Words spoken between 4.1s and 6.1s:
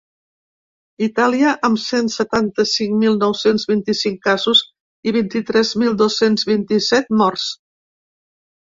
casos i vint-i-tres mil